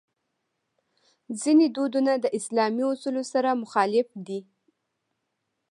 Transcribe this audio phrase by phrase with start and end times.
[1.41, 4.39] ځینې دودونه د اسلامي اصولو سره مخالف دي.